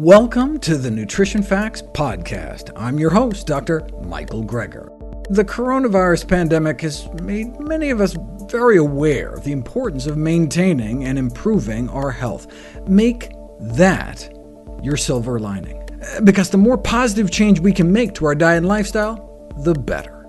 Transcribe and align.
Welcome 0.00 0.60
to 0.60 0.76
the 0.76 0.92
Nutrition 0.92 1.42
Facts 1.42 1.82
Podcast. 1.82 2.70
I'm 2.76 3.00
your 3.00 3.10
host, 3.10 3.48
Dr. 3.48 3.84
Michael 4.04 4.44
Greger. 4.44 4.86
The 5.28 5.44
coronavirus 5.44 6.28
pandemic 6.28 6.82
has 6.82 7.12
made 7.14 7.58
many 7.58 7.90
of 7.90 8.00
us 8.00 8.16
very 8.42 8.76
aware 8.76 9.30
of 9.30 9.42
the 9.42 9.50
importance 9.50 10.06
of 10.06 10.16
maintaining 10.16 11.04
and 11.04 11.18
improving 11.18 11.88
our 11.88 12.12
health. 12.12 12.46
Make 12.88 13.32
that 13.58 14.32
your 14.80 14.96
silver 14.96 15.40
lining, 15.40 15.82
because 16.22 16.50
the 16.50 16.58
more 16.58 16.78
positive 16.78 17.32
change 17.32 17.58
we 17.58 17.72
can 17.72 17.92
make 17.92 18.14
to 18.14 18.26
our 18.26 18.36
diet 18.36 18.58
and 18.58 18.68
lifestyle, 18.68 19.52
the 19.64 19.74
better. 19.74 20.28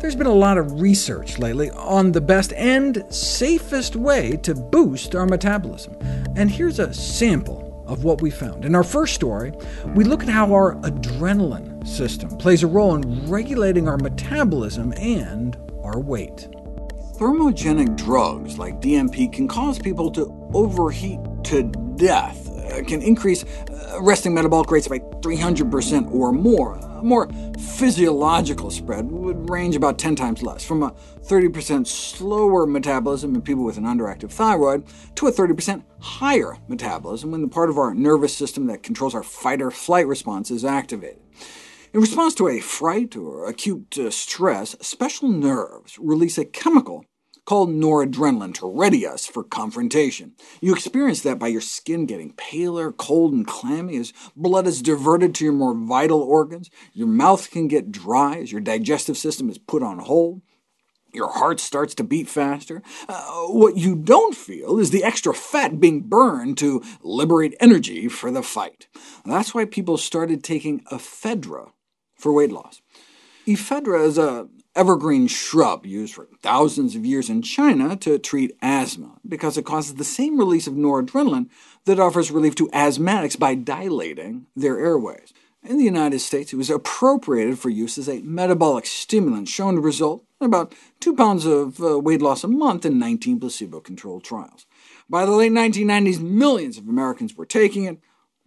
There's 0.00 0.16
been 0.16 0.26
a 0.26 0.34
lot 0.34 0.58
of 0.58 0.80
research 0.80 1.38
lately 1.38 1.70
on 1.70 2.10
the 2.10 2.20
best 2.20 2.52
and 2.54 3.04
safest 3.08 3.94
way 3.94 4.36
to 4.38 4.52
boost 4.56 5.14
our 5.14 5.26
metabolism, 5.26 5.96
and 6.34 6.50
here's 6.50 6.80
a 6.80 6.92
sample 6.92 7.63
of 7.86 8.04
what 8.04 8.20
we 8.20 8.30
found. 8.30 8.64
In 8.64 8.74
our 8.74 8.84
first 8.84 9.14
story, 9.14 9.52
we 9.94 10.04
look 10.04 10.22
at 10.22 10.28
how 10.28 10.52
our 10.52 10.76
adrenaline 10.76 11.86
system 11.86 12.30
plays 12.36 12.62
a 12.62 12.66
role 12.66 12.94
in 12.94 13.26
regulating 13.28 13.88
our 13.88 13.98
metabolism 13.98 14.92
and 14.94 15.56
our 15.82 16.00
weight. 16.00 16.48
Thermogenic 17.18 17.96
drugs 17.96 18.58
like 18.58 18.80
DNP 18.80 19.32
can 19.32 19.46
cause 19.46 19.78
people 19.78 20.10
to 20.12 20.50
overheat 20.52 21.20
to 21.44 21.62
death, 21.96 22.48
uh, 22.48 22.82
can 22.84 23.02
increase 23.02 23.44
uh, 23.44 23.98
resting 24.00 24.34
metabolic 24.34 24.70
rates 24.70 24.88
by 24.88 24.98
300% 25.24 26.12
or 26.12 26.32
more, 26.32 26.74
A 26.76 27.02
more 27.02 27.28
physiological 27.58 28.70
spread 28.70 29.10
would 29.10 29.48
range 29.48 29.74
about 29.74 29.98
10 29.98 30.14
times 30.16 30.42
less, 30.42 30.62
from 30.62 30.82
a 30.82 30.90
30% 31.22 31.86
slower 31.86 32.66
metabolism 32.66 33.34
in 33.34 33.40
people 33.40 33.64
with 33.64 33.78
an 33.78 33.84
underactive 33.84 34.30
thyroid 34.30 34.84
to 35.14 35.26
a 35.26 35.32
30% 35.32 35.82
higher 36.00 36.58
metabolism 36.68 37.30
when 37.30 37.40
the 37.40 37.48
part 37.48 37.70
of 37.70 37.78
our 37.78 37.94
nervous 37.94 38.36
system 38.36 38.66
that 38.66 38.82
controls 38.82 39.14
our 39.14 39.22
fight-or-flight 39.22 40.06
response 40.06 40.50
is 40.50 40.64
activated. 40.64 41.22
In 41.94 42.00
response 42.00 42.34
to 42.34 42.48
a 42.48 42.60
fright 42.60 43.16
or 43.16 43.48
acute 43.48 43.96
uh, 43.98 44.10
stress, 44.10 44.76
special 44.82 45.28
nerves 45.28 45.98
release 45.98 46.36
a 46.36 46.44
chemical 46.44 47.06
called 47.44 47.70
noradrenaline 47.70 48.54
to 48.54 48.70
ready 48.70 49.06
us 49.06 49.26
for 49.26 49.44
confrontation. 49.44 50.32
You 50.60 50.72
experience 50.74 51.20
that 51.22 51.38
by 51.38 51.48
your 51.48 51.60
skin 51.60 52.06
getting 52.06 52.32
paler, 52.32 52.92
cold, 52.92 53.32
and 53.32 53.46
clammy 53.46 53.96
as 53.96 54.12
blood 54.34 54.66
is 54.66 54.82
diverted 54.82 55.34
to 55.36 55.44
your 55.44 55.52
more 55.52 55.74
vital 55.74 56.22
organs. 56.22 56.70
Your 56.92 57.08
mouth 57.08 57.50
can 57.50 57.68
get 57.68 57.92
dry 57.92 58.36
as 58.36 58.52
your 58.52 58.60
digestive 58.60 59.18
system 59.18 59.50
is 59.50 59.58
put 59.58 59.82
on 59.82 59.98
hold. 59.98 60.42
Your 61.12 61.30
heart 61.30 61.60
starts 61.60 61.94
to 61.96 62.04
beat 62.04 62.28
faster. 62.28 62.82
Uh, 63.08 63.22
what 63.46 63.76
you 63.76 63.94
don't 63.94 64.34
feel 64.34 64.80
is 64.80 64.90
the 64.90 65.04
extra 65.04 65.32
fat 65.32 65.78
being 65.78 66.00
burned 66.00 66.58
to 66.58 66.82
liberate 67.02 67.54
energy 67.60 68.08
for 68.08 68.32
the 68.32 68.42
fight. 68.42 68.88
That's 69.24 69.54
why 69.54 69.64
people 69.64 69.96
started 69.96 70.42
taking 70.42 70.80
ephedra 70.90 71.70
for 72.18 72.32
weight 72.32 72.50
loss. 72.50 72.82
Ephedra 73.46 74.04
is 74.04 74.18
a 74.18 74.48
evergreen 74.74 75.26
shrub 75.26 75.86
used 75.86 76.14
for 76.14 76.28
thousands 76.42 76.96
of 76.96 77.06
years 77.06 77.30
in 77.30 77.42
China 77.42 77.96
to 77.96 78.18
treat 78.18 78.56
asthma, 78.60 79.18
because 79.26 79.56
it 79.56 79.64
causes 79.64 79.94
the 79.94 80.04
same 80.04 80.38
release 80.38 80.66
of 80.66 80.74
noradrenaline 80.74 81.48
that 81.84 82.00
offers 82.00 82.30
relief 82.30 82.54
to 82.56 82.68
asthmatics 82.68 83.38
by 83.38 83.54
dilating 83.54 84.46
their 84.56 84.78
airways. 84.78 85.32
In 85.62 85.78
the 85.78 85.84
United 85.84 86.18
States, 86.18 86.52
it 86.52 86.56
was 86.56 86.68
appropriated 86.68 87.58
for 87.58 87.70
use 87.70 87.96
as 87.96 88.08
a 88.08 88.20
metabolic 88.20 88.84
stimulant, 88.84 89.48
shown 89.48 89.76
to 89.76 89.80
result 89.80 90.24
in 90.40 90.46
about 90.46 90.74
2 91.00 91.14
pounds 91.14 91.46
of 91.46 91.82
uh, 91.82 91.98
weight 91.98 92.20
loss 92.20 92.44
a 92.44 92.48
month 92.48 92.84
in 92.84 92.98
19 92.98 93.40
placebo-controlled 93.40 94.24
trials. 94.24 94.66
By 95.08 95.24
the 95.24 95.32
late 95.32 95.52
1990s, 95.52 96.20
millions 96.20 96.76
of 96.76 96.86
Americans 96.86 97.34
were 97.34 97.46
taking 97.46 97.84
it. 97.84 97.98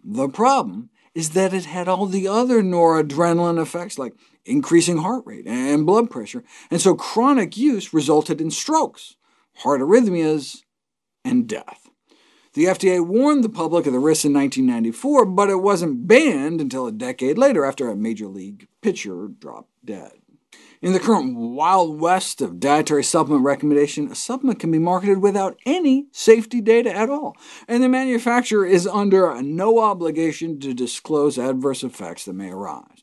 The 0.04 0.28
problem 0.28 0.90
is 1.18 1.30
that 1.30 1.52
it 1.52 1.64
had 1.64 1.88
all 1.88 2.06
the 2.06 2.28
other 2.28 2.62
noradrenaline 2.62 3.60
effects, 3.60 3.98
like 3.98 4.14
increasing 4.44 4.98
heart 4.98 5.24
rate 5.26 5.48
and 5.48 5.84
blood 5.84 6.08
pressure, 6.08 6.44
and 6.70 6.80
so 6.80 6.94
chronic 6.94 7.56
use 7.56 7.92
resulted 7.92 8.40
in 8.40 8.52
strokes, 8.52 9.16
heart 9.56 9.80
arrhythmias, 9.80 10.62
and 11.24 11.48
death. 11.48 11.90
The 12.52 12.66
FDA 12.66 13.04
warned 13.04 13.42
the 13.42 13.48
public 13.48 13.84
of 13.88 13.92
the 13.92 13.98
risks 13.98 14.26
in 14.26 14.32
1994, 14.32 15.26
but 15.26 15.50
it 15.50 15.56
wasn't 15.56 16.06
banned 16.06 16.60
until 16.60 16.86
a 16.86 16.92
decade 16.92 17.36
later 17.36 17.64
after 17.64 17.90
a 17.90 17.96
major 17.96 18.28
league 18.28 18.68
pitcher 18.80 19.26
dropped 19.26 19.72
dead. 19.84 20.12
In 20.80 20.92
the 20.92 21.00
current 21.00 21.34
wild 21.36 22.00
west 22.00 22.40
of 22.40 22.60
dietary 22.60 23.02
supplement 23.02 23.44
recommendation, 23.44 24.12
a 24.12 24.14
supplement 24.14 24.60
can 24.60 24.70
be 24.70 24.78
marketed 24.78 25.20
without 25.20 25.58
any 25.66 26.06
safety 26.12 26.60
data 26.60 26.94
at 26.94 27.10
all, 27.10 27.36
and 27.66 27.82
the 27.82 27.88
manufacturer 27.88 28.64
is 28.64 28.86
under 28.86 29.42
no 29.42 29.80
obligation 29.80 30.60
to 30.60 30.72
disclose 30.72 31.36
adverse 31.36 31.82
effects 31.82 32.26
that 32.26 32.34
may 32.34 32.50
arise. 32.50 33.02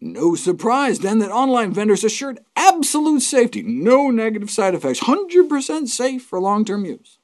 No 0.00 0.34
surprise, 0.34 1.00
then, 1.00 1.18
that 1.18 1.30
online 1.30 1.74
vendors 1.74 2.02
assured 2.02 2.40
absolute 2.56 3.20
safety, 3.20 3.62
no 3.62 4.10
negative 4.10 4.50
side 4.50 4.74
effects, 4.74 5.00
100% 5.00 5.88
safe 5.88 6.22
for 6.22 6.40
long-term 6.40 6.86
use. 6.86 7.18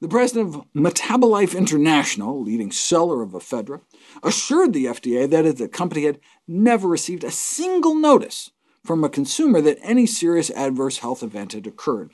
The 0.00 0.08
president 0.08 0.56
of 0.56 0.64
Metabolife 0.74 1.56
International, 1.56 2.42
leading 2.42 2.72
seller 2.72 3.22
of 3.22 3.32
ephedra, 3.32 3.82
assured 4.22 4.72
the 4.72 4.86
FDA 4.86 5.28
that 5.28 5.58
the 5.58 5.68
company 5.68 6.06
had 6.06 6.18
never 6.48 6.88
received 6.88 7.24
a 7.24 7.30
single 7.30 7.94
notice 7.94 8.50
from 8.84 9.04
a 9.04 9.08
consumer 9.08 9.60
that 9.60 9.78
any 9.82 10.06
serious 10.06 10.50
adverse 10.50 10.98
health 10.98 11.22
event 11.22 11.52
had 11.52 11.66
occurred. 11.66 12.10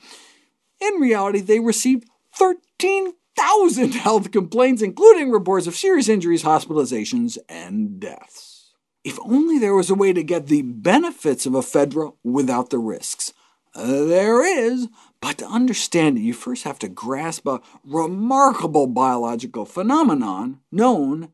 In 0.79 0.93
reality, 0.95 1.39
they 1.39 1.59
received 1.59 2.07
13,000 2.35 3.93
health 3.95 4.31
complaints, 4.31 4.81
including 4.81 5.31
reports 5.31 5.67
of 5.67 5.75
serious 5.75 6.09
injuries, 6.09 6.43
hospitalizations, 6.43 7.37
and 7.47 7.99
deaths. 7.99 8.73
If 9.03 9.17
only 9.21 9.57
there 9.57 9.75
was 9.75 9.89
a 9.89 9.95
way 9.95 10.13
to 10.13 10.23
get 10.23 10.47
the 10.47 10.61
benefits 10.61 11.45
of 11.45 11.53
ephedra 11.53 12.13
without 12.23 12.69
the 12.69 12.79
risks. 12.79 13.33
Uh, 13.73 14.03
there 14.05 14.43
is, 14.43 14.87
but 15.21 15.37
to 15.37 15.45
understand 15.45 16.17
it, 16.17 16.21
you 16.21 16.33
first 16.33 16.63
have 16.63 16.79
to 16.79 16.89
grasp 16.89 17.47
a 17.47 17.61
remarkable 17.85 18.87
biological 18.87 19.65
phenomenon 19.65 20.59
known 20.71 21.31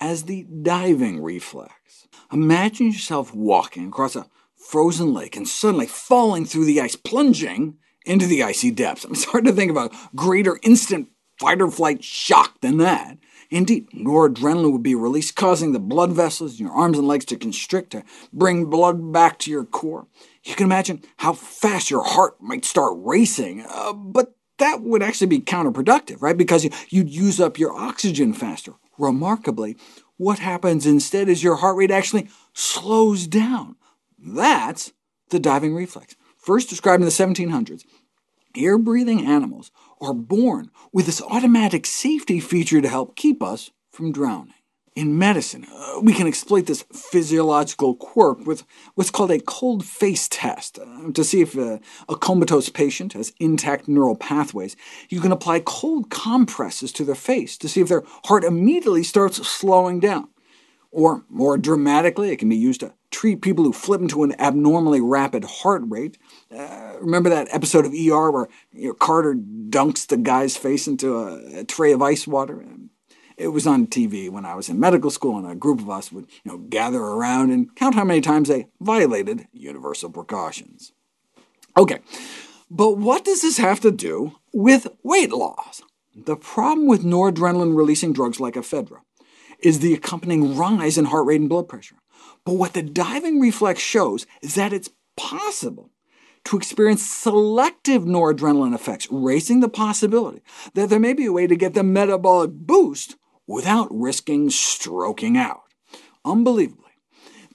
as 0.00 0.24
the 0.24 0.42
diving 0.44 1.22
reflex. 1.22 2.06
Imagine 2.32 2.88
yourself 2.88 3.34
walking 3.34 3.88
across 3.88 4.16
a 4.16 4.26
frozen 4.70 5.14
lake 5.14 5.36
and 5.36 5.46
suddenly 5.48 5.86
falling 5.86 6.44
through 6.44 6.64
the 6.64 6.80
ice, 6.80 6.96
plunging 6.96 7.78
into 8.04 8.26
the 8.26 8.42
icy 8.42 8.70
depths. 8.70 9.04
It's 9.04 9.24
hard 9.32 9.44
to 9.44 9.52
think 9.52 9.70
of 9.70 9.76
a 9.76 9.90
greater 10.14 10.58
instant 10.62 11.08
fight-or-flight 11.38 12.02
shock 12.02 12.60
than 12.60 12.78
that. 12.78 13.18
Indeed, 13.50 13.88
noradrenaline 13.90 14.72
would 14.72 14.82
be 14.82 14.94
released, 14.94 15.36
causing 15.36 15.72
the 15.72 15.78
blood 15.78 16.12
vessels 16.12 16.58
in 16.58 16.66
your 16.66 16.74
arms 16.74 16.98
and 16.98 17.06
legs 17.06 17.24
to 17.26 17.36
constrict 17.36 17.90
to 17.90 18.02
bring 18.32 18.66
blood 18.66 19.12
back 19.12 19.38
to 19.40 19.50
your 19.50 19.64
core. 19.64 20.06
You 20.42 20.54
can 20.54 20.66
imagine 20.66 21.02
how 21.18 21.34
fast 21.34 21.90
your 21.90 22.02
heart 22.02 22.42
might 22.42 22.64
start 22.64 22.94
racing, 22.96 23.64
uh, 23.68 23.92
but 23.92 24.34
that 24.58 24.82
would 24.82 25.02
actually 25.02 25.28
be 25.28 25.40
counterproductive, 25.40 26.20
right? 26.20 26.36
Because 26.36 26.66
you'd 26.90 27.10
use 27.10 27.40
up 27.40 27.58
your 27.58 27.74
oxygen 27.74 28.32
faster. 28.32 28.72
Remarkably, 28.98 29.76
what 30.16 30.38
happens 30.38 30.86
instead 30.86 31.28
is 31.28 31.42
your 31.42 31.56
heart 31.56 31.76
rate 31.76 31.90
actually 31.90 32.28
slows 32.52 33.26
down. 33.26 33.76
That's 34.26 34.92
the 35.30 35.38
diving 35.38 35.72
reflex, 35.74 36.16
first 36.36 36.68
described 36.68 37.00
in 37.00 37.04
the 37.04 37.12
1700s. 37.12 37.84
Air-breathing 38.56 39.24
animals 39.24 39.70
are 40.00 40.14
born 40.14 40.70
with 40.92 41.06
this 41.06 41.22
automatic 41.22 41.86
safety 41.86 42.40
feature 42.40 42.80
to 42.80 42.88
help 42.88 43.14
keep 43.14 43.40
us 43.40 43.70
from 43.92 44.10
drowning. 44.10 44.54
In 44.96 45.16
medicine, 45.16 45.66
uh, 45.72 46.00
we 46.02 46.12
can 46.12 46.26
exploit 46.26 46.66
this 46.66 46.82
physiological 46.90 47.94
quirk 47.94 48.44
with 48.46 48.64
what's 48.94 49.10
called 49.10 49.30
a 49.30 49.38
cold 49.38 49.84
face 49.84 50.26
test. 50.26 50.78
Uh, 50.78 51.12
to 51.12 51.22
see 51.22 51.42
if 51.42 51.56
uh, 51.56 51.78
a 52.08 52.16
comatose 52.16 52.70
patient 52.70 53.12
has 53.12 53.32
intact 53.38 53.86
neural 53.86 54.16
pathways, 54.16 54.74
you 55.08 55.20
can 55.20 55.32
apply 55.32 55.60
cold 55.60 56.10
compresses 56.10 56.90
to 56.92 57.04
their 57.04 57.14
face 57.14 57.56
to 57.58 57.68
see 57.68 57.82
if 57.82 57.88
their 57.88 58.04
heart 58.24 58.42
immediately 58.42 59.04
starts 59.04 59.46
slowing 59.46 60.00
down. 60.00 60.28
Or, 60.90 61.24
more 61.28 61.58
dramatically, 61.58 62.30
it 62.30 62.38
can 62.38 62.48
be 62.48 62.56
used 62.56 62.80
to 62.80 62.94
treat 63.16 63.40
people 63.40 63.64
who 63.64 63.72
flip 63.72 64.02
into 64.02 64.24
an 64.24 64.38
abnormally 64.38 65.00
rapid 65.00 65.42
heart 65.42 65.82
rate. 65.86 66.18
Uh, 66.54 66.96
remember 67.00 67.30
that 67.30 67.48
episode 67.50 67.86
of 67.86 67.92
ER 67.92 68.30
where 68.30 68.46
you 68.74 68.88
know, 68.88 68.92
Carter 68.92 69.34
dunks 69.34 70.06
the 70.06 70.18
guy's 70.18 70.58
face 70.58 70.86
into 70.86 71.16
a, 71.16 71.60
a, 71.60 71.64
tray 71.64 71.92
of 71.92 72.02
ice 72.02 72.26
water? 72.26 72.62
It 73.38 73.48
was 73.48 73.66
on 73.66 73.86
TV 73.86 74.28
when 74.28 74.44
I 74.44 74.54
was 74.54 74.68
in 74.68 74.78
medical 74.78 75.10
school, 75.10 75.38
and 75.38 75.50
a 75.50 75.54
group 75.54 75.80
of 75.80 75.88
us 75.88 76.12
would 76.12 76.26
you 76.44 76.52
know, 76.52 76.58
gather 76.58 77.00
around 77.00 77.52
and 77.52 77.74
count 77.74 77.94
how 77.94 78.04
many 78.04 78.20
times 78.20 78.48
they 78.48 78.68
violated 78.82 79.48
universal 79.50 80.10
precautions. 80.10 80.92
OK, 81.74 82.00
but 82.70 82.98
what 82.98 83.24
does 83.24 83.40
this 83.40 83.56
have 83.56 83.80
to 83.80 83.90
do 83.90 84.36
with 84.52 84.88
weight 85.02 85.32
loss? 85.32 85.80
The 86.14 86.36
problem 86.36 86.86
with 86.86 87.02
noradrenaline-releasing 87.02 88.12
drugs 88.12 88.40
like 88.40 88.54
ephedra 88.54 89.00
is 89.60 89.78
the 89.78 89.94
accompanying 89.94 90.54
rise 90.54 90.98
in 90.98 91.06
heart 91.06 91.24
rate 91.24 91.40
and 91.40 91.48
blood 91.48 91.66
pressure. 91.66 91.96
But 92.46 92.54
what 92.54 92.74
the 92.74 92.82
diving 92.82 93.40
reflex 93.40 93.80
shows 93.82 94.24
is 94.40 94.54
that 94.54 94.72
it's 94.72 94.88
possible 95.16 95.90
to 96.44 96.56
experience 96.56 97.04
selective 97.04 98.04
noradrenaline 98.04 98.72
effects, 98.72 99.08
raising 99.10 99.58
the 99.58 99.68
possibility 99.68 100.42
that 100.74 100.88
there 100.88 101.00
may 101.00 101.12
be 101.12 101.26
a 101.26 101.32
way 101.32 101.48
to 101.48 101.56
get 101.56 101.74
the 101.74 101.82
metabolic 101.82 102.52
boost 102.52 103.16
without 103.48 103.88
risking 103.90 104.48
stroking 104.48 105.36
out. 105.36 105.62
Unbelievably, 106.24 106.84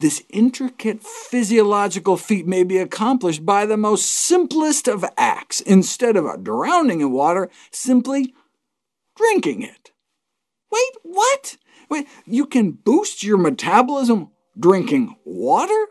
this 0.02 0.24
intricate 0.30 1.02
physiological 1.02 2.18
feat 2.18 2.46
may 2.46 2.66
be 2.66 2.78
accomplished 2.78 3.46
by 3.46 3.66
the 3.66 3.78
most 3.78 4.08
simplest 4.08 4.90
of 4.90 5.06
acts. 5.16 5.62
Instead 5.62 6.18
of 6.18 6.44
drowning 6.44 7.00
in 7.00 7.12
water, 7.12 7.50
simply 7.72 8.34
drinking 9.16 9.62
it. 9.62 9.92
Wait, 10.70 10.92
what? 11.04 11.56
Wait, 11.90 12.08
you 12.26 12.46
can 12.46 12.72
boost 12.72 13.24
your 13.24 13.38
metabolism 13.38 14.32
drinking 14.60 15.16
water? 15.26 15.88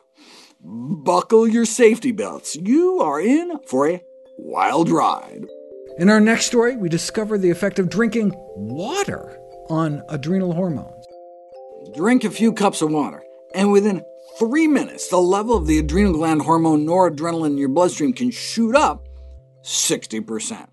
Buckle 0.62 1.48
your 1.48 1.64
safety 1.64 2.12
belts. 2.12 2.56
You 2.56 3.00
are 3.00 3.20
in 3.20 3.58
for 3.66 3.88
a 3.88 4.02
wild 4.38 4.90
ride. 4.90 5.46
In 5.98 6.08
our 6.08 6.20
next 6.20 6.46
story, 6.46 6.76
we 6.76 6.88
discover 6.88 7.36
the 7.36 7.50
effect 7.50 7.78
of 7.78 7.90
drinking 7.90 8.32
water 8.56 9.38
on 9.68 10.02
adrenal 10.08 10.54
hormones. 10.54 11.04
Drink 11.94 12.24
a 12.24 12.30
few 12.30 12.52
cups 12.52 12.82
of 12.82 12.90
water, 12.90 13.22
and 13.54 13.72
within 13.72 14.02
three 14.38 14.66
minutes, 14.66 15.08
the 15.08 15.18
level 15.18 15.56
of 15.56 15.66
the 15.66 15.78
adrenal 15.78 16.12
gland 16.12 16.42
hormone 16.42 16.86
noradrenaline 16.86 17.52
in 17.52 17.58
your 17.58 17.68
bloodstream 17.68 18.12
can 18.12 18.30
shoot 18.30 18.74
up 18.74 19.06
60%. 19.62 20.69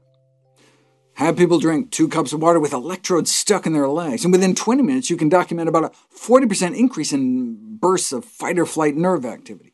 Have 1.17 1.35
people 1.35 1.57
drink 1.57 1.89
two 1.89 2.07
cups 2.07 2.31
of 2.31 2.43
water 2.43 2.59
with 2.59 2.73
electrodes 2.73 3.31
stuck 3.31 3.65
in 3.65 3.73
their 3.73 3.87
legs, 3.87 4.23
and 4.23 4.31
within 4.31 4.53
20 4.53 4.83
minutes 4.83 5.09
you 5.09 5.17
can 5.17 5.29
document 5.29 5.67
about 5.67 5.85
a 5.85 5.91
40% 6.15 6.77
increase 6.77 7.11
in 7.11 7.77
bursts 7.77 8.11
of 8.11 8.23
fight-or-flight 8.23 8.95
nerve 8.95 9.25
activity. 9.25 9.73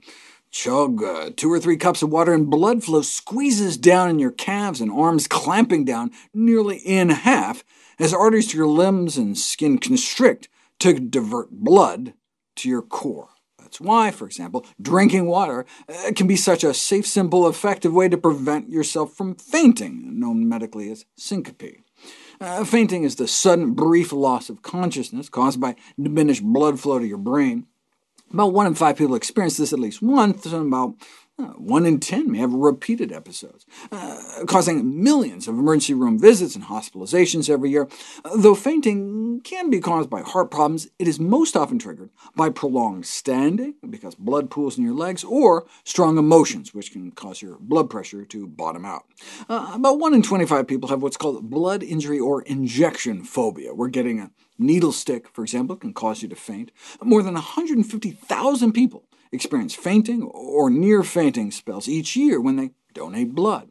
Chug 0.52 1.04
uh, 1.04 1.32
two 1.36 1.52
or 1.52 1.60
three 1.60 1.76
cups 1.76 2.02
of 2.02 2.10
water, 2.10 2.34
and 2.34 2.50
blood 2.50 2.82
flow 2.82 3.02
squeezes 3.02 3.76
down 3.76 4.10
in 4.10 4.20
your 4.20 4.32
calves 4.32 4.80
and 4.80 4.90
arms, 4.90 5.28
clamping 5.28 5.84
down 5.84 6.12
nearly 6.34 6.78
in 6.78 7.10
half 7.10 7.66
as 8.00 8.14
arteries 8.14 8.48
to 8.48 8.58
your 8.58 8.68
limbs 8.68 9.18
and 9.18 9.38
skin 9.38 9.80
constrict 9.80 10.48
to 10.80 10.94
divert 10.94 11.52
blood 11.52 12.14
to 12.56 12.70
your 12.70 12.82
core. 12.82 13.33
That's 13.74 13.82
why, 13.82 14.12
for 14.12 14.28
example, 14.28 14.68
drinking 14.80 15.26
water 15.26 15.66
uh, 15.90 16.12
can 16.16 16.28
be 16.28 16.36
such 16.36 16.64
a 16.64 16.76
safe, 16.76 17.08
simple, 17.08 17.48
effective 17.48 17.92
way 17.92 18.08
to 18.08 18.18
prevent 18.20 18.70
yourself 18.70 19.14
from 19.14 19.34
fainting, 19.34 20.20
known 20.20 20.48
medically 20.48 20.92
as 20.92 21.06
syncope. 21.18 21.82
Uh, 22.40 22.66
fainting 22.66 23.04
is 23.04 23.16
the 23.16 23.28
sudden, 23.28 23.74
brief 23.74 24.14
loss 24.14 24.48
of 24.48 24.62
consciousness 24.62 25.28
caused 25.28 25.60
by 25.60 25.76
diminished 26.00 26.44
blood 26.44 26.80
flow 26.80 27.00
to 27.00 27.08
your 27.08 27.18
brain. 27.18 27.66
About 28.32 28.54
one 28.54 28.68
in 28.68 28.76
five 28.76 28.96
people 28.96 29.16
experience 29.16 29.58
this 29.58 29.74
at 29.74 29.80
least 29.80 30.04
once, 30.04 30.46
and 30.46 30.68
about 30.68 30.94
uh, 31.40 31.54
one 31.54 31.88
in 31.88 32.00
ten 32.00 32.32
may 32.32 32.38
have 32.38 32.54
repeated 32.54 33.12
episodes, 33.12 33.66
uh, 33.92 34.44
causing 34.46 35.04
millions 35.04 35.48
of 35.48 35.56
emergency 35.56 35.96
room 35.96 36.20
visits 36.20 36.56
and 36.56 36.66
hospitalizations 36.66 37.50
every 37.50 37.72
year. 37.72 37.88
Though 38.36 38.54
fainting 38.54 39.23
can 39.42 39.70
be 39.70 39.80
caused 39.80 40.10
by 40.10 40.22
heart 40.22 40.52
problems, 40.52 40.88
it 41.00 41.08
is 41.08 41.20
most 41.20 41.56
often 41.56 41.80
triggered 41.80 42.10
by 42.36 42.50
prolonged 42.50 43.06
standing, 43.06 43.76
because 43.90 44.16
blood 44.16 44.50
pools 44.50 44.78
in 44.78 44.84
your 44.84 44.94
legs, 44.94 45.24
or 45.24 45.66
strong 45.84 46.18
emotions, 46.18 46.74
which 46.74 46.92
can 46.92 47.12
cause 47.12 47.42
your 47.42 47.58
blood 47.60 47.90
pressure 47.90 48.26
to 48.26 48.48
bottom 48.48 48.86
out. 48.86 49.06
Uh, 49.50 49.72
about 49.74 50.00
1 50.00 50.14
in 50.14 50.22
25 50.22 50.68
people 50.68 50.90
have 50.90 51.02
what's 51.02 51.18
called 51.18 51.50
blood 51.50 51.84
injury 51.84 52.20
or 52.20 52.42
injection 52.44 53.24
phobia, 53.24 53.74
where 53.74 53.90
getting 53.90 54.20
a 54.20 54.32
needle 54.58 54.92
stick, 54.92 55.28
for 55.30 55.44
example, 55.44 55.76
can 55.76 55.94
cause 55.94 56.22
you 56.22 56.30
to 56.30 56.36
faint. 56.36 56.72
More 57.02 57.24
than 57.24 57.34
150,000 57.34 58.74
people 58.74 59.06
experience 59.32 59.74
fainting 59.74 60.24
or 60.24 60.70
near 60.70 61.04
fainting 61.04 61.52
spells 61.52 61.90
each 61.90 62.16
year 62.16 62.40
when 62.40 62.56
they 62.56 62.72
donate 62.94 63.34
blood. 63.34 63.70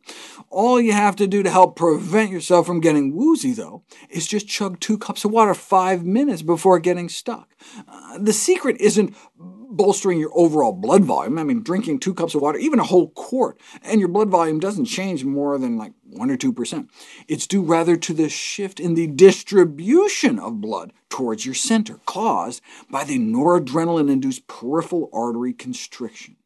All 0.50 0.80
you 0.80 0.92
have 0.92 1.16
to 1.16 1.26
do 1.26 1.42
to 1.42 1.50
help 1.50 1.76
prevent 1.76 2.30
yourself 2.30 2.66
from 2.66 2.80
getting 2.80 3.14
woozy, 3.14 3.52
though, 3.52 3.82
is 4.10 4.26
just 4.26 4.48
chug 4.48 4.80
two 4.80 4.98
cups 4.98 5.24
of 5.24 5.30
water 5.30 5.54
five 5.54 6.04
minutes 6.04 6.42
before 6.42 6.78
getting 6.78 7.08
stuck. 7.08 7.54
Uh, 7.88 8.19
the 8.19 8.32
secret 8.32 8.76
isn't 8.80 9.14
bolstering 9.36 10.19
your 10.19 10.30
overall 10.34 10.72
blood 10.72 11.04
volume. 11.04 11.38
I 11.38 11.44
mean, 11.44 11.62
drinking 11.62 11.98
two 11.98 12.14
cups 12.14 12.34
of 12.34 12.42
water, 12.42 12.58
even 12.58 12.78
a 12.78 12.84
whole 12.84 13.08
quart, 13.10 13.58
and 13.82 14.00
your 14.00 14.08
blood 14.08 14.28
volume 14.28 14.60
doesn't 14.60 14.84
change 14.84 15.24
more 15.24 15.58
than 15.58 15.78
like 15.78 15.92
1 16.10 16.30
or 16.30 16.36
2%. 16.36 16.88
It's 17.26 17.46
due 17.46 17.62
rather 17.62 17.96
to 17.96 18.12
the 18.12 18.28
shift 18.28 18.78
in 18.78 18.94
the 18.94 19.06
distribution 19.06 20.38
of 20.38 20.60
blood 20.60 20.92
towards 21.08 21.46
your 21.46 21.54
center, 21.54 22.00
caused 22.06 22.62
by 22.90 23.04
the 23.04 23.19
noradrenaline-induced 23.19 24.46
peripheral 24.46 25.08
artery 25.12 25.52
constriction. 25.52 26.36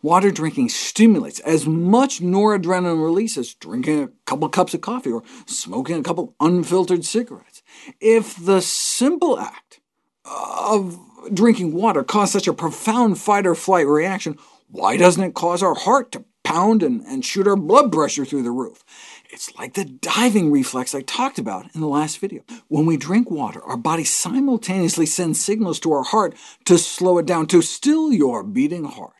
Water 0.00 0.30
drinking 0.30 0.68
stimulates 0.68 1.40
as 1.40 1.66
much 1.66 2.20
noradrenaline 2.20 3.02
release 3.02 3.36
as 3.36 3.54
drinking 3.54 4.02
a 4.02 4.08
couple 4.26 4.48
cups 4.48 4.72
of 4.74 4.80
coffee 4.80 5.10
or 5.10 5.24
smoking 5.46 5.98
a 5.98 6.02
couple 6.02 6.36
unfiltered 6.38 7.04
cigarettes. 7.04 7.62
If 8.00 8.36
the 8.36 8.60
simple 8.60 9.38
act 9.38 9.80
of 10.24 10.98
drinking 11.34 11.72
water 11.74 12.04
caused 12.04 12.32
such 12.32 12.46
a 12.46 12.52
profound 12.52 13.18
fight-or-flight 13.18 13.86
reaction, 13.86 14.38
why 14.70 14.96
doesn't 14.96 15.22
it 15.22 15.34
cause 15.34 15.62
our 15.64 15.74
heart 15.74 16.12
to 16.12 16.24
pound 16.44 16.82
and, 16.82 17.02
and 17.02 17.24
shoot 17.24 17.48
our 17.48 17.56
blood 17.56 17.90
pressure 17.90 18.24
through 18.24 18.44
the 18.44 18.52
roof? 18.52 18.84
It's 19.30 19.54
like 19.56 19.74
the 19.74 19.84
diving 19.84 20.52
reflex 20.52 20.94
I 20.94 21.02
talked 21.02 21.38
about 21.38 21.66
in 21.74 21.80
the 21.80 21.88
last 21.88 22.18
video. 22.18 22.42
When 22.68 22.86
we 22.86 22.96
drink 22.96 23.30
water, 23.30 23.62
our 23.64 23.76
body 23.76 24.04
simultaneously 24.04 25.06
sends 25.06 25.42
signals 25.42 25.80
to 25.80 25.92
our 25.92 26.04
heart 26.04 26.36
to 26.66 26.78
slow 26.78 27.18
it 27.18 27.26
down, 27.26 27.46
to 27.48 27.62
still 27.62 28.12
your 28.12 28.44
beating 28.44 28.84
heart. 28.84 29.12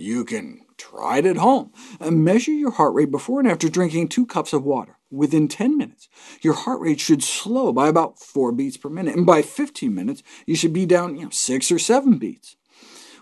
You 0.00 0.24
can 0.24 0.60
try 0.76 1.18
it 1.18 1.26
at 1.26 1.38
home. 1.38 1.72
Uh, 2.00 2.12
measure 2.12 2.52
your 2.52 2.70
heart 2.70 2.94
rate 2.94 3.10
before 3.10 3.40
and 3.40 3.50
after 3.50 3.68
drinking 3.68 4.08
two 4.08 4.26
cups 4.26 4.52
of 4.52 4.64
water. 4.64 4.96
Within 5.10 5.48
10 5.48 5.76
minutes, 5.76 6.08
your 6.40 6.54
heart 6.54 6.80
rate 6.80 7.00
should 7.00 7.24
slow 7.24 7.72
by 7.72 7.88
about 7.88 8.20
4 8.20 8.52
beats 8.52 8.76
per 8.76 8.88
minute, 8.88 9.16
and 9.16 9.26
by 9.26 9.42
15 9.42 9.92
minutes, 9.92 10.22
you 10.46 10.54
should 10.54 10.72
be 10.72 10.86
down 10.86 11.16
you 11.16 11.24
know, 11.24 11.30
6 11.30 11.72
or 11.72 11.78
7 11.80 12.16
beats. 12.16 12.56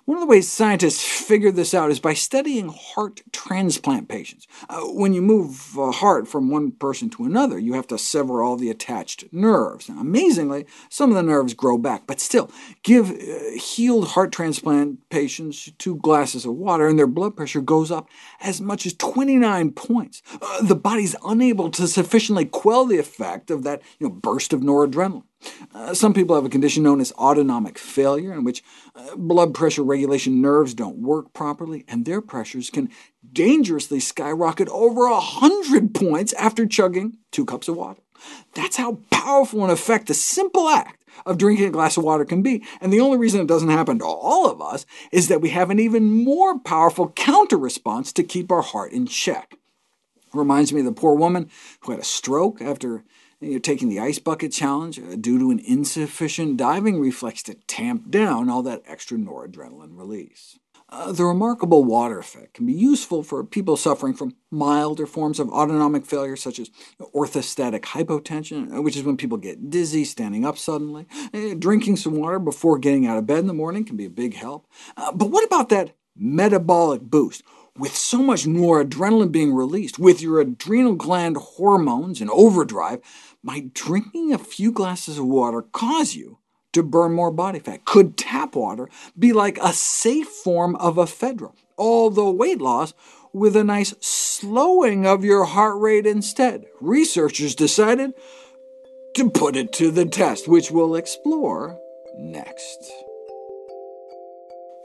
One 0.06 0.18
of 0.18 0.20
the 0.20 0.28
ways 0.28 0.48
scientists 0.48 1.02
figured 1.02 1.56
this 1.56 1.74
out 1.74 1.90
is 1.90 1.98
by 1.98 2.14
studying 2.14 2.68
heart 2.68 3.22
transplant 3.32 4.08
patients. 4.08 4.46
Uh, 4.68 4.82
when 4.82 5.12
you 5.12 5.20
move 5.20 5.76
a 5.76 5.90
heart 5.90 6.28
from 6.28 6.48
one 6.48 6.70
person 6.70 7.10
to 7.10 7.24
another, 7.24 7.58
you 7.58 7.72
have 7.72 7.88
to 7.88 7.98
sever 7.98 8.40
all 8.40 8.56
the 8.56 8.70
attached 8.70 9.24
nerves. 9.32 9.88
Now, 9.88 9.98
amazingly, 9.98 10.64
some 10.88 11.10
of 11.10 11.16
the 11.16 11.24
nerves 11.24 11.54
grow 11.54 11.76
back, 11.76 12.06
but 12.06 12.20
still, 12.20 12.52
give 12.84 13.10
uh, 13.10 13.58
healed 13.58 14.06
heart 14.10 14.30
transplant 14.30 15.08
patients 15.10 15.72
two 15.76 15.96
glasses 15.96 16.44
of 16.44 16.54
water, 16.54 16.86
and 16.86 16.96
their 16.96 17.08
blood 17.08 17.36
pressure 17.36 17.60
goes 17.60 17.90
up 17.90 18.08
as 18.40 18.60
much 18.60 18.86
as 18.86 18.94
29 18.94 19.72
points. 19.72 20.22
Uh, 20.40 20.62
the 20.62 20.76
body's 20.76 21.16
unable 21.24 21.68
to 21.72 21.88
sufficiently 21.88 22.44
quell 22.44 22.84
the 22.84 22.98
effect 22.98 23.50
of 23.50 23.64
that 23.64 23.82
you 23.98 24.06
know, 24.06 24.14
burst 24.14 24.52
of 24.52 24.60
noradrenaline. 24.60 25.24
Uh, 25.74 25.94
some 25.94 26.14
people 26.14 26.34
have 26.34 26.44
a 26.44 26.50
condition 26.50 26.82
known 26.82 27.00
as 27.00 27.12
autonomic 27.12 27.78
failure, 27.78 28.32
in 28.32 28.44
which 28.44 28.62
uh, 28.94 29.14
blood 29.16 29.54
pressure 29.54 29.82
regulation 29.82 30.40
nerves 30.40 30.74
don't 30.74 30.98
work 30.98 31.32
properly, 31.32 31.84
and 31.88 32.04
their 32.04 32.20
pressures 32.20 32.70
can 32.70 32.88
dangerously 33.32 34.00
skyrocket 34.00 34.68
over 34.68 35.08
100 35.10 35.94
points 35.94 36.32
after 36.34 36.66
chugging 36.66 37.18
two 37.30 37.44
cups 37.44 37.68
of 37.68 37.76
water. 37.76 38.00
That's 38.54 38.76
how 38.76 39.00
powerful 39.10 39.64
an 39.64 39.70
effect 39.70 40.08
the 40.08 40.14
simple 40.14 40.68
act 40.68 41.04
of 41.24 41.38
drinking 41.38 41.66
a 41.66 41.70
glass 41.70 41.96
of 41.96 42.04
water 42.04 42.24
can 42.24 42.42
be, 42.42 42.64
and 42.80 42.92
the 42.92 43.00
only 43.00 43.18
reason 43.18 43.40
it 43.40 43.46
doesn't 43.46 43.68
happen 43.68 43.98
to 43.98 44.04
all 44.04 44.50
of 44.50 44.60
us 44.60 44.86
is 45.12 45.28
that 45.28 45.40
we 45.40 45.50
have 45.50 45.70
an 45.70 45.78
even 45.78 46.24
more 46.24 46.58
powerful 46.58 47.10
counter-response 47.10 48.12
to 48.12 48.22
keep 48.22 48.50
our 48.50 48.62
heart 48.62 48.92
in 48.92 49.06
check. 49.06 49.56
Reminds 50.32 50.72
me 50.72 50.80
of 50.80 50.86
the 50.86 50.92
poor 50.92 51.14
woman 51.14 51.50
who 51.80 51.92
had 51.92 52.00
a 52.00 52.04
stroke 52.04 52.60
after 52.60 53.04
you're 53.40 53.60
taking 53.60 53.88
the 53.88 54.00
ice 54.00 54.18
bucket 54.18 54.52
challenge 54.52 54.98
uh, 54.98 55.16
due 55.20 55.38
to 55.38 55.50
an 55.50 55.58
insufficient 55.60 56.56
diving 56.56 57.00
reflex 57.00 57.42
to 57.44 57.54
tamp 57.54 58.10
down 58.10 58.48
all 58.48 58.62
that 58.62 58.82
extra 58.86 59.18
noradrenaline 59.18 59.96
release. 59.96 60.58
Uh, 60.88 61.10
the 61.10 61.24
remarkable 61.24 61.82
water 61.82 62.18
effect 62.18 62.54
can 62.54 62.64
be 62.64 62.72
useful 62.72 63.24
for 63.24 63.42
people 63.42 63.76
suffering 63.76 64.14
from 64.14 64.36
milder 64.52 65.04
forms 65.04 65.40
of 65.40 65.50
autonomic 65.50 66.06
failure, 66.06 66.36
such 66.36 66.60
as 66.60 66.70
orthostatic 67.12 67.80
hypotension, 67.80 68.72
uh, 68.72 68.80
which 68.80 68.96
is 68.96 69.02
when 69.02 69.16
people 69.16 69.36
get 69.36 69.68
dizzy 69.68 70.04
standing 70.04 70.44
up 70.44 70.56
suddenly. 70.56 71.06
Uh, 71.34 71.54
drinking 71.58 71.96
some 71.96 72.14
water 72.14 72.38
before 72.38 72.78
getting 72.78 73.04
out 73.04 73.18
of 73.18 73.26
bed 73.26 73.40
in 73.40 73.48
the 73.48 73.52
morning 73.52 73.84
can 73.84 73.96
be 73.96 74.04
a 74.04 74.10
big 74.10 74.34
help. 74.34 74.68
Uh, 74.96 75.10
but 75.10 75.30
what 75.30 75.44
about 75.44 75.70
that 75.70 75.96
metabolic 76.16 77.02
boost? 77.02 77.42
With 77.78 77.94
so 77.94 78.22
much 78.22 78.44
noradrenaline 78.44 79.32
being 79.32 79.54
released, 79.54 79.98
with 79.98 80.22
your 80.22 80.40
adrenal 80.40 80.94
gland 80.94 81.36
hormones 81.36 82.22
in 82.22 82.30
overdrive, 82.30 83.00
might 83.42 83.74
drinking 83.74 84.32
a 84.32 84.38
few 84.38 84.72
glasses 84.72 85.18
of 85.18 85.26
water 85.26 85.60
cause 85.60 86.14
you 86.14 86.38
to 86.72 86.82
burn 86.82 87.12
more 87.12 87.30
body 87.30 87.58
fat? 87.58 87.84
Could 87.84 88.16
tap 88.16 88.56
water 88.56 88.88
be 89.18 89.32
like 89.32 89.58
a 89.58 89.72
safe 89.72 90.28
form 90.28 90.74
of 90.76 90.96
ephedra, 90.96 91.52
although 91.76 92.30
weight 92.30 92.60
loss, 92.60 92.94
with 93.32 93.54
a 93.56 93.64
nice 93.64 93.94
slowing 94.00 95.06
of 95.06 95.24
your 95.24 95.44
heart 95.44 95.78
rate 95.78 96.06
instead? 96.06 96.64
Researchers 96.80 97.54
decided 97.54 98.12
to 99.16 99.30
put 99.30 99.54
it 99.54 99.72
to 99.74 99.90
the 99.90 100.06
test, 100.06 100.48
which 100.48 100.70
we'll 100.70 100.94
explore 100.94 101.78
next. 102.18 102.90